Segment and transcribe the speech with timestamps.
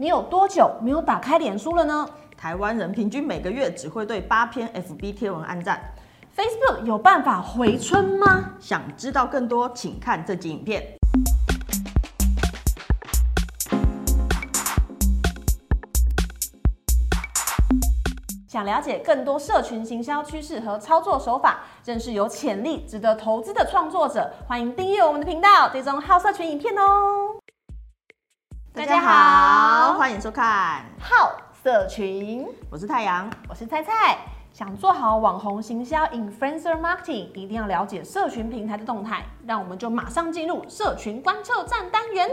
[0.00, 5.80] 你有多久没有打开脸书了呢台湾人平均每个月只会对八篇 FB 贴文按赞。
[6.36, 8.52] ？Facebook 有办法回春吗？
[8.60, 10.96] 想知道更多，请看这集影片。
[18.46, 27.27] 想了解更多社群行销趋势和操作手法，认识有潜力、值得投资的创作者，欢迎订阅我们的频道，追踪好社群影片哦。
[28.78, 33.28] 大家好，欢迎收看，好社群，我是太阳。
[33.48, 34.16] 我是菜菜。
[34.52, 39.24] 想做好网红行销 （influencer marketing），一定要了解社群平台的动态。
[39.44, 42.30] 让我们就马上进入社群观测站单元。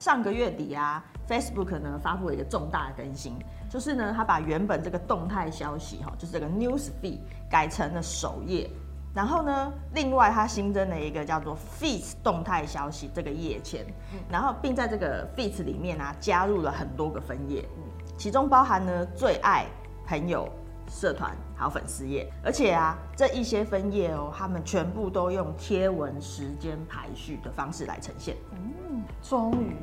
[0.00, 3.38] 上个月底啊，Facebook 呢发布了一个重大的更新，
[3.70, 8.68] 就是呢，它把原本这个动态消息哈，就是这个 News Feed 改成了首页。
[9.18, 13.84] 然后呢，另外它新增了一个叫做 Feeds 动态消息这个页签，
[14.30, 17.64] 然后并在这个 Feeds 里面啊加入了很多个分页，
[18.16, 19.66] 其中包含呢最爱、
[20.06, 20.48] 朋友、
[20.88, 28.36] 社团还有粉丝页，而且啊这一些分页哦，他们全部都用贴文时间排序的方式来呈现。
[29.20, 29.74] 终于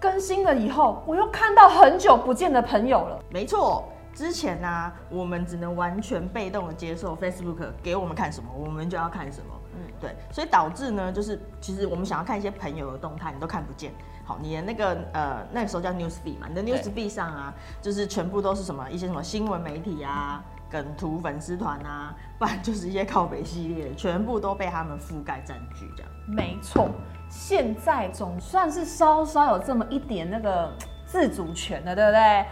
[0.00, 3.22] 更新了以后，我又看到很久不见的朋友了。
[3.28, 3.86] 没错，
[4.18, 9.54] 之前呢、我们只能完全被动的接受 Facebook 给我们看什么，我们就要看什么。
[9.74, 13.92] 嗯，对，所以导致呢，就是其实我们想要看一些朋友的动态，你都看不见。
[14.24, 26.10] 好，你的那个呃那个时候叫 News Feed 嘛，你的 News Feed 上啊，就是全部都是什么一些什么新闻媒体啊、梗图粉丝团啊，不然就是一些靠北系列，全部都被他们覆盖占据这样。
[26.26, 26.90] 没错，
[27.30, 30.72] 现在总算是稍稍有这么一点那个
[31.06, 32.44] 自主权了，对不对？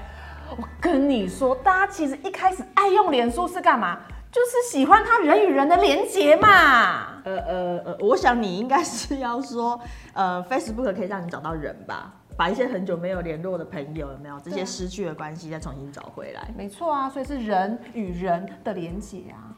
[0.51, 4.01] 我跟你说，大家其实一开始爱用脸书是干嘛？
[4.31, 7.23] 就是喜欢它人与人的连接嘛。
[7.25, 9.81] 呃呃呃，我想你应该是要说，
[10.13, 16.53] 呃，Facebook 可以让你找到人吧，把一些很久没有联络的朋友有没有这些失去的关系再重新找回来。
[16.57, 19.57] 没错啊，所以是人与人的连接啊。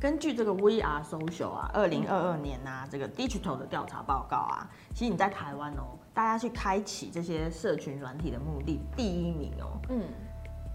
[0.00, 10.02] 根据这个 Are Social 啊，二零二二年啊，这个 Digital 的调查报告啊，其实你在台湾哦，大家去开启这些社群软体的目的，第一名哦，嗯，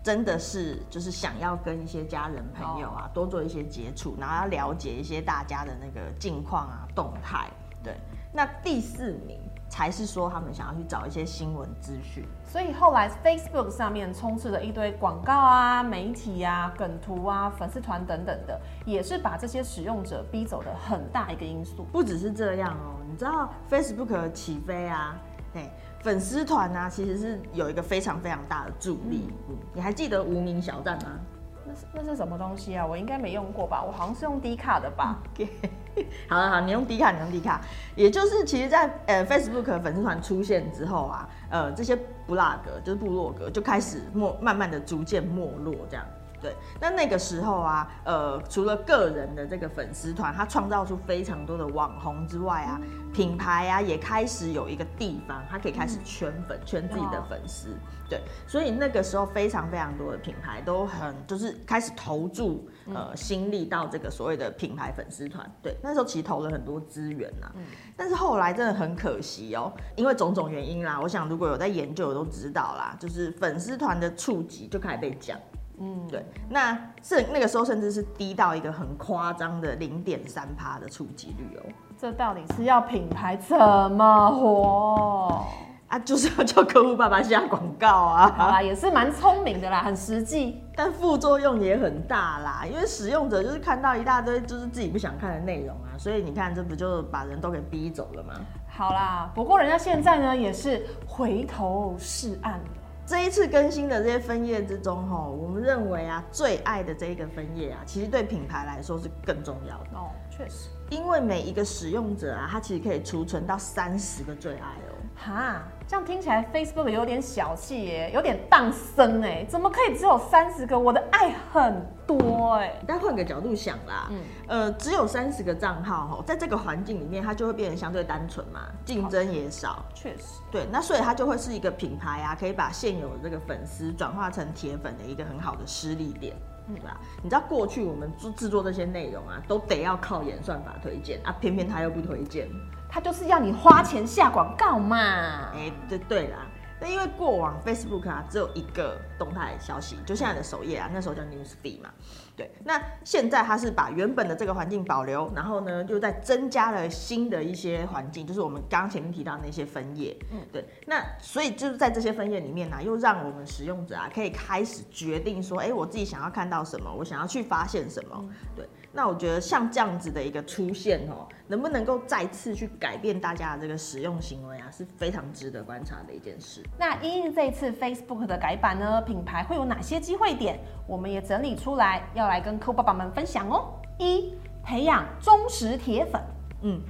[0.04, 7.50] 真的是就是想要跟一些家人朋友啊多做一些接触，然后要了解一些大家的那个近况啊动态。
[7.84, 7.98] 对，
[8.32, 12.24] 那第四名才是说他们想要去找一些新闻资讯。
[12.46, 21.84] 所以后来 Facebook 上面充斥了一堆广告啊、媒体啊、梗图啊、粉丝团等等的，也是把这些使用者逼走的很大一个因素。
[21.92, 25.18] 不只是这样哦，你知道 Facebook 的起飞啊，
[25.56, 25.70] 哎，
[26.02, 29.30] 粉丝团啊，其实是有一个非常非常大的助力。
[29.50, 31.20] 嗯，你还记得无名小站吗？
[31.68, 32.86] 那是那是什么东西啊？
[32.86, 33.84] 我应该没用过吧？
[33.84, 35.18] 我好像是用低卡的吧？
[36.30, 37.62] 好了好，你用低卡，你用低卡，
[37.96, 41.96] 也就是其实在，呃 Facebook 粉丝团出现之后啊，呃这些
[42.28, 46.06] blog 就是部落格就开始没慢慢的逐渐没落这样。
[46.42, 52.80] 对，那那个时候啊，呃，除了个人的这个粉丝团，他创造出非常多的网红之外啊，
[53.14, 57.70] 品牌啊也开始有一个地方，他可以开始圈粉，圈自己的粉丝。
[58.08, 65.50] 对，所以那个时候非常非常多的品牌都很就是开始投注呃心力到这个所谓的品牌粉丝团。
[65.64, 67.52] 对，那时候其实投了很多资源呐、
[67.98, 75.36] 但是后来真的很可惜哦，因为种种原因啦，我想如果有在研究的都知道啦，就是粉丝团的触及就开始被降。
[75.80, 81.64] 嗯，对，那是那个时候甚至是低到一个很夸张的零点三趴的触及率哦。
[81.98, 83.58] 这到底是要品牌怎
[83.92, 85.46] 么活？
[85.88, 88.34] 啊，就是要叫客户爸爸下广告啊。
[88.36, 90.62] 好啦，也是蛮聪明的啦，很实际。
[90.76, 98.34] 但副作用也很大啦，因为使用者就是看到一大堆就是自己不想看的内容啊，所以你看这不就把人都给逼走了吗？
[98.68, 102.66] 好啦，不过人家现在呢也是回头是岸了。
[103.08, 110.70] 这一次更新的这些分页之中，哈，我们认为啊，最爱的这一个分页啊，其实对品牌来说是更重要的，哦，确实。
[110.90, 114.96] 因为每一个使用者啊，他其实可以储存到三十个最爱哦。
[115.16, 120.78] 哈，这样听起来 Facebook 有点小气耶，有点荡生哎，怎么可以只有三十个？
[120.78, 122.74] 我的爱很多哎。
[122.88, 129.86] 但换个角度想啦，嗯呃，只有三十个账号哈，在这个环境里面，它就会变得相对单纯嘛，竞争也少。
[129.94, 136.36] 确实，对，那所以它就会是一个品牌啊，可以把现有的这个粉丝转化成铁粉的一个很好的失力点，
[136.68, 136.98] 对吧？
[137.22, 142.50] 你知道过去我们制制作这些内容啊，都得要靠演算法推荐啊，偏偏它又不推荐，
[142.96, 145.52] 他就是要你花钱下广告嘛。
[145.54, 146.48] 哎、对对啦。
[146.80, 151.90] 那因为过往 Facebook 啊只有一个动态消息，就现在的首页啊，那时候叫 News Feed 嘛。
[152.38, 160.16] 对，那现在它是把原本的这个环境保留，然后呢，又再增加了新的一些环境，就是我们刚刚前面提到那些分页。
[160.32, 160.66] 嗯，对。
[160.86, 168.24] 那所以就是在这些分页里面呢，又让我们使用者啊可以开始决定说，哎，我自己想要看到什么，我想要去发现什么。
[168.56, 168.66] 对。
[168.96, 176.64] 那我觉得像这样子的一个出现哦，能不能够再次去改变大家的这个使用行为啊，是非常值得观察的一件事。
[176.80, 180.58] 那因应这一次 Facebook 的改版呢，品牌会有哪些机会点？
[180.88, 183.74] 我们也整理出来，要来跟客户爸爸们分享哦。
[184.00, 184.34] 一、
[184.64, 186.22] 培养忠实铁粉。
[186.62, 186.82] 嗯，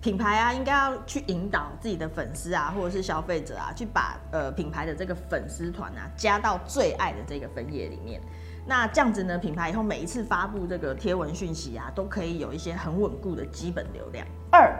[0.00, 8.20] 品牌啊，应该要去引导自己的粉丝啊，或者是消费者啊，去把呃品牌的这个粉丝团啊，加到最爱的这个分页里面。
[8.66, 14.26] 那这样子呢，品牌以后每一次发布这个贴文讯息啊，都可以有一些很稳固的基本流量。
[14.52, 14.74] 二，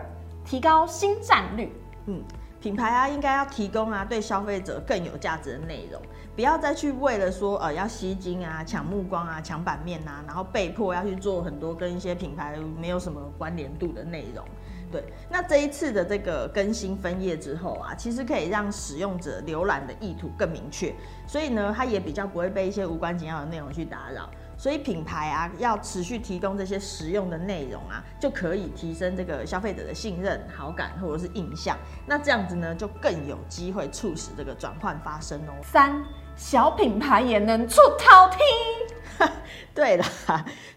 [0.45, 1.73] 提高新战率。
[2.07, 2.23] 嗯，
[2.61, 6.01] 品牌啊，应该要提供啊对消费者更有价值的内容，
[6.35, 14.45] 不要再去为了说呃要吸睛啊、抢目光啊、抢版面啊，然后被迫要去做很多跟一些品牌没有什么关联度的内容。
[14.91, 20.93] 对，那这一次的这个更新分页之后啊，其实可以让使用者浏览的意图更明确，
[21.27, 24.29] 所以呢，它也比较不会被一些无关紧要的内容去打扰。
[24.59, 31.79] 所以品牌啊，要持续提供这些实用的内容啊，就可以提升这个消费者的信任、好感或者是印象。
[32.07, 35.53] 那这样子呢，就更有机会促使这个转换发生哦。
[35.63, 36.05] 三
[36.41, 39.31] 小品牌也能出头天。
[39.75, 40.05] 对了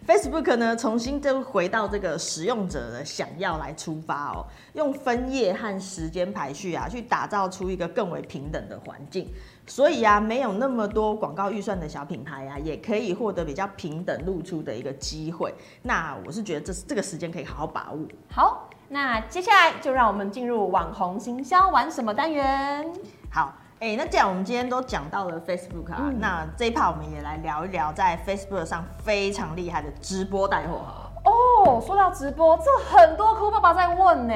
[0.06, 9.26] ，Facebook 呢重新就回到这个使用者的想要来出发哦，用分页和时间排序啊，去打造出一个更为平等的环境。
[9.66, 15.52] 所以啊，没有那么多广告预算的小品牌啊，也可以获得比较平等露出的一个机会。
[15.82, 18.06] 那我是觉得这这个时间可以好好把握。
[18.30, 22.92] 好，那接下来就让我们进入网红行销玩什么单元。
[23.32, 23.52] 好。
[23.84, 30.80] 哎，那既然我们今天都讲到了 Facebook 啊，那这一 part 我们也来聊一聊在 Facebook 上非常厉害的直播带货。
[31.22, 34.34] 哦，说到直播，这很多客户爸爸在问呢，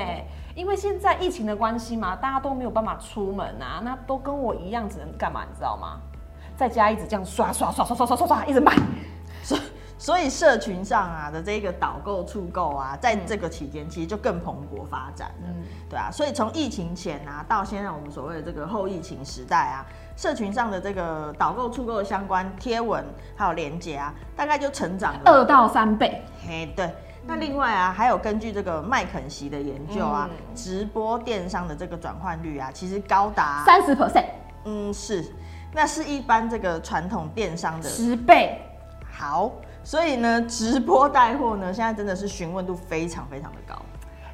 [0.54, 5.44] 因为现在疫情的关系嘛，大家都没有办法出门啊，那都跟我一样，只能干嘛？
[5.48, 5.98] 你知道吗？
[6.54, 8.76] 在家一直这样刷刷刷刷刷刷刷刷，一直买。
[9.98, 15.48] 所以社群上啊的这个导购促购啊，在这个期间其实就更蓬勃发展了，
[15.90, 16.08] 对啊。
[16.10, 19.84] 所以从疫情前啊到现在我们所谓的这个后疫情时代啊，
[20.16, 23.04] 社群上的这个导购促购的相关贴文
[23.34, 26.22] 还有连接啊，大概就成长了二到三倍。
[26.46, 26.88] 嘿，对。
[27.26, 34.26] 那另外啊，还有根据这个麦肯锡的研究啊，直播电商的这个转换率啊，其实高达三十 percent。
[34.64, 35.24] 嗯，是，
[35.74, 38.62] 那是一般这个传统电商的十倍。
[39.10, 39.50] 好。
[39.88, 43.74] 所以呢，直播带货呢，现在真的是询问度非常非常的高。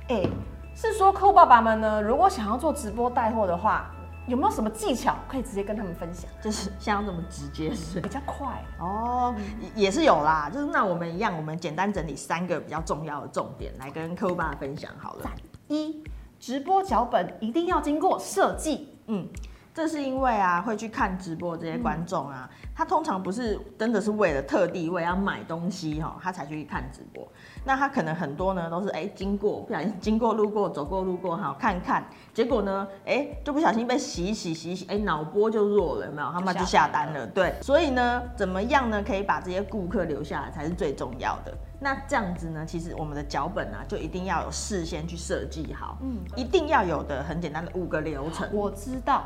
[0.08, 0.28] 哎，
[0.74, 3.88] 是说客户爸爸们呢，如果想要做直播带货的话，
[4.26, 6.28] 有没有什么技巧可以直接跟他们分享？
[6.42, 9.32] 就是像这么直接是比较快哦，
[9.76, 10.50] 也是有啦。
[10.52, 15.30] 就是那我们一样，我们简单整理三个比较重要的重点来跟客户爸爸分享好了。
[15.68, 16.02] 一，
[16.40, 18.92] 直播脚本一定要经过设计。
[19.06, 19.28] 嗯。
[19.74, 27.26] 这是因为啊，会去看直播这些观众啊，他通常不是真的是为了特地为要买东西哈，他才去看直播。
[27.64, 36.30] 那他可能很多呢都是哎经过不小心经过路过走过路过哈看看，结果呢哎就不小心被洗洗洗洗哎脑波就弱了有没有？
[36.30, 37.26] 他们就下单了。
[37.26, 41.52] 对，所以呢怎么样呢可以把这些顾客留下来才是最重要的。
[41.80, 48.48] 那这样子呢，其实我们的脚本啊就一定要有事先去设计好，嗯，一定要有的很简单的五个流程。
[48.52, 49.24] 我知道。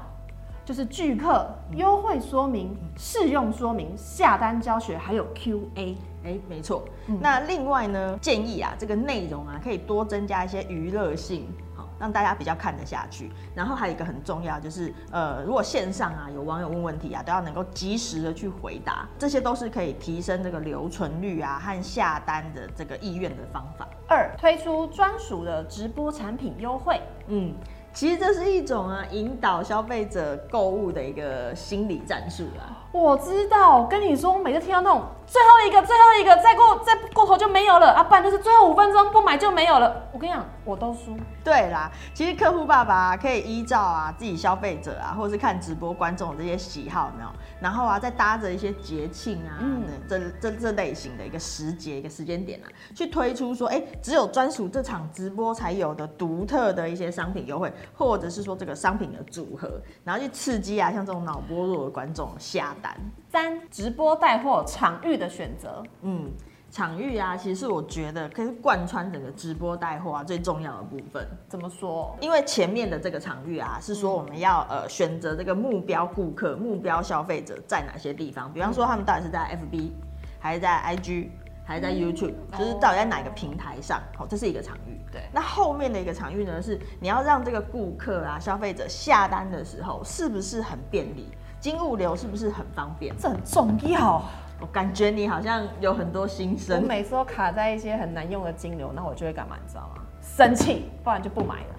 [0.69, 5.97] 就是拒客、优惠说明、试用说明、下单教学，还有 Q&A。
[6.23, 6.85] 哎，没错。
[7.23, 13.31] 那另外呢，建议啊，这个内容啊，可以多增加一些娱乐性，好让大家比较看得下去。
[13.55, 23.89] 然后还有一个很重要，就是呃，如果线上啊有网友问问题啊，都要能够及时的去回答，这些都是可以提升这个留存率啊和下单的这个意愿的方法。
[24.07, 27.01] 二，推出专属的直播产品优惠。
[27.29, 27.55] 嗯。
[27.99, 32.87] 其实这是一种啊，引导消费者购物的一个心理战术啦。
[32.93, 40.09] 我知道，跟你说，我每次听到那种最后一个、最后一个，再过再过头就没有了啊，不然就是最后五分钟不买就没有了。
[40.11, 41.15] 我跟你讲，我都输。
[41.45, 47.29] 对啦，其实客户爸爸可以依照啊自己消费者啊，或者是看直播观众这些喜好，没有，
[47.61, 62.95] 然后啊再搭着一些节庆啊，嗯，这这这类型的一个时节一个时间点啊，去推出说，哎，只有专属这场直播才有的独特的一些商品优惠，或者是说这个商品的组合，然后去刺激啊像这种脑波弱的观众下单。
[63.31, 66.31] 三直播带货场域的选择，嗯。
[66.71, 71.27] 场域啊，其实是我觉得可以贯穿整个直播带货啊最重要的部分。
[71.49, 72.15] 怎么说？
[72.21, 79.93] 因为前面的这个场域啊，是说我们要呃选择这个目标顾客、目标消费者在哪些地方，比方说他们到底是在 FB，
[80.39, 81.29] 还是在 IG，
[81.65, 85.01] 还是在 YouTube，就是到底在哪个平台上，好，这是一个场域。
[85.11, 91.31] 对那后面的一个场域呢，是你要让这个顾客啊、消费者下单的时候，是不是很便利？
[91.59, 93.17] 金物流是不是很方便？
[93.17, 94.23] 这很重要。
[94.61, 96.87] 我感觉你好像有很多心声我。
[96.87, 99.57] 每次都卡在一些很难用的金流，那我就会干嘛？
[99.63, 100.03] 你知道吗？
[100.21, 101.75] 生气，不然就不买了。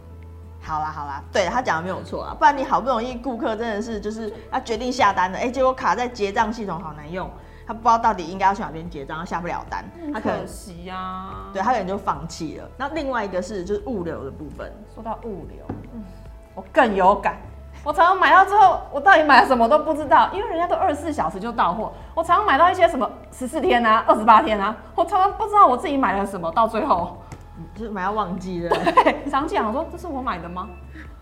[0.62, 7.29] 好啦好啦，对他讲的没有错啊，不然你好不容易顾客真的是就是他决定下单了，哎、结果卡在结账系统好难用，
[7.65, 11.50] 他不知道到底应该要去哪边结账，他下不了单，他可能可惜呀、啊。
[11.53, 12.69] 对他可能就放弃了。
[12.77, 16.03] 那另外一个是就是物流的部分，说到物流，嗯，
[16.53, 17.38] 我更有感。
[17.83, 21.91] 我常常买到之后，我到底买了什么都不知道，因为人家都二十四小时就到货。
[22.13, 27.17] 我常常买到一些什么十四天啊、二十八天啊，我常常不知道我自己买了什么，到最后，
[27.75, 28.77] 就是买到忘记了，
[29.31, 30.67] 常讲说这是我买的吗？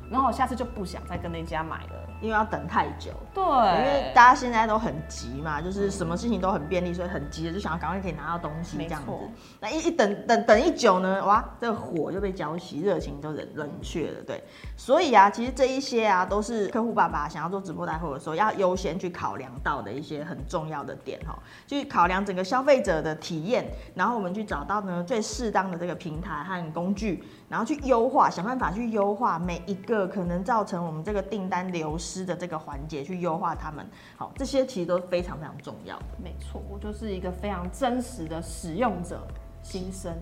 [0.09, 1.95] 然后我下次就不想再跟那家买了。
[2.21, 3.11] 因为要等太久。
[3.33, 9.11] 对，因为大家现在都很急嘛，就是什么事情都很便利，所以很急的就想要赶快可以拿到东西这样子。
[9.59, 14.21] 那一一等等等一久呢，哇，这个火就被浇熄，热情就冷冷却了。
[14.25, 14.43] 对，
[14.75, 33.85] 所以啊，其实这一些啊，都是客户爸爸想要做直播带货的时候要优先去考量到的一些很重要的点哈，去考量整个消费者的体验，然后我们去找到呢最适当的这个平台和工具，然后去优化，想办法去优化每一个可能造成我们这个订单流失的这个环节，去优化他们。
[34.15, 35.97] 好，这些其实都非常非常重要。
[36.21, 39.27] 没错，我就是一个非常真实的使用者
[39.61, 40.15] 心声。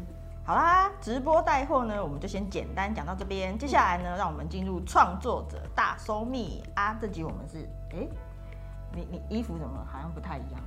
[0.46, 3.58] 好啦，直播带货呢，我们就先简单讲到这边。
[3.58, 6.96] 接下来呢，让我们进入创作者大搜密啊。
[7.02, 8.08] 这集我们是，哎、
[8.94, 10.62] 你你衣服怎么好像不太一样？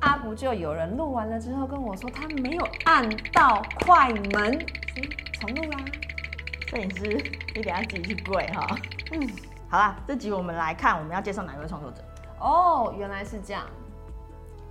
[0.00, 4.58] 啊，不就有人录完了之后跟我说他没有按到快门，
[5.40, 5.78] 重录啦。
[6.66, 7.04] 摄影师，
[7.54, 8.76] 你等下自己去跪哈。
[9.12, 9.30] 嗯，
[9.74, 12.00] 好啦，这集我们来看我们要介绍哪一位创作者
[12.38, 13.64] 哦，原来是这样。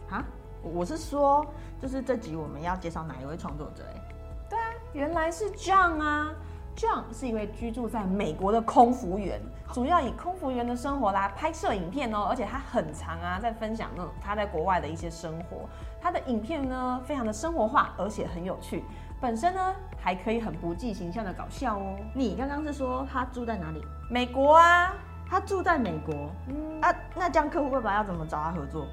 [0.09, 0.23] 啊？
[0.61, 1.45] 我我是说，
[1.77, 4.01] 就是这集我们要介绍哪一位创作者、哎，
[4.49, 6.31] 对啊，原来是 John 啊。
[6.77, 9.41] John 是一位居住在美国的空服员，
[9.73, 15.67] 主要以空服员的生活来拍摄影片哦，而且他很长啊，在分享那种他在国外的一些生活。
[16.01, 18.85] 他的影片呢，非常的生活化，而且很有趣。
[19.23, 21.95] 本身呢，还可以很不计形象的搞笑哦。
[22.13, 23.81] 你刚刚是说他住在哪里？
[24.11, 24.93] 美国啊，
[25.25, 28.85] 他住在美国嗯，啊，那这样客户爸爸要怎么找他合作？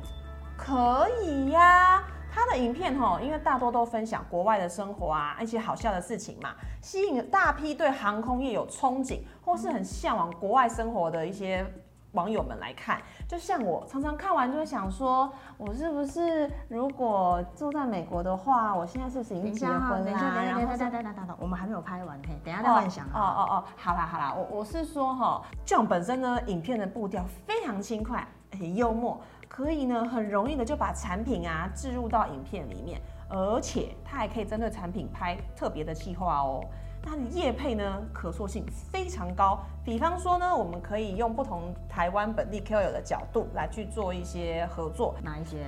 [0.57, 11.67] 可以呀、他的影片吼，因为大多都分享国外的生活啊，一些好笑的事情嘛，吸引大批对航空业有憧憬或是很向往国外生活的一些
[12.13, 13.01] 网友们来看。
[13.29, 36.65] 就像我常常看完就会想说，我是不是如果住在美国的话，我现在是不是已经结婚啦、然后是等等等等，我们还没有拍完嘿，等一下再幻想哦哦哦，好啦好啦，我我是说哈，John 本身呢，影片的步调非常轻快，很幽默，可以呢很容易的就把产品啊置入到影片里面，而且它还可以针对产品拍特别的计划哦。
[37.03, 39.61] 那你业配呢，可塑性非常高。
[39.85, 45.59] 比方说呢，我们可以用不同台湾本地 KOL 的角度来去做一些合作，哪一些？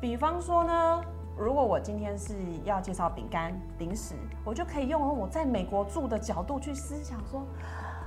[0.00, 1.00] 比方说呢，
[1.36, 4.14] 如果我今天是要介绍饼干零食，
[4.44, 7.46] 我就可以用我在美国住的角度去思想说，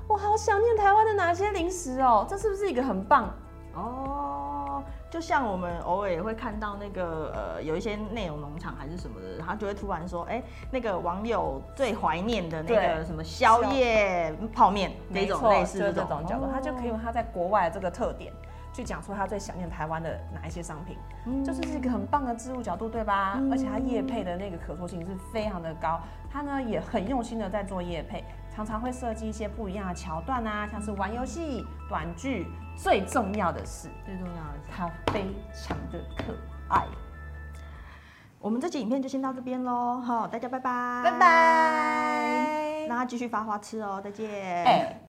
[0.07, 3.34] 我好想念台湾的哪些零食哦，这是不是一个很棒？
[3.75, 4.44] 哦，
[5.09, 18.33] 就像我们偶尔也会看到那个呃，有一些内容农场还是什么的，他就会突然说，哎、那个网友最怀念的那个什么宵夜泡面这没错，种类似就是这种种角度，哦他就可以用他在国外的这个特点。
[18.74, 20.97] 去讲出他最想念台湾的哪一些商品，
[21.45, 23.39] 这就是一个很棒的植入角度，对吧？
[23.50, 25.97] 而且他业配的那个可塑性是非常的高，
[26.29, 28.21] 他呢也很用心的在做业配，
[28.55, 32.47] 常常会设计一些不一样的桥段啊，像是玩游戏、短剧，
[32.77, 36.33] 最重要的是最重要的是，它非常的可
[36.69, 36.85] 爱。
[38.39, 42.85] 我们这期影片就先到这边喽，好，大家拜拜，拜拜。
[42.88, 45.01] 让他继续发花痴哦，再见，哎